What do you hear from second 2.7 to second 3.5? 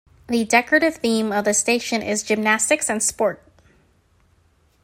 and sport".